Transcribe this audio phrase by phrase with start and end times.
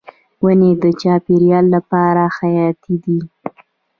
[0.43, 3.19] ونې د چاپیریال لپاره حیاتي دي.